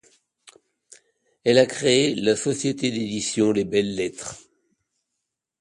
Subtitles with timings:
[1.43, 4.35] Elle a créé la société d'édition Les Belles Lettres.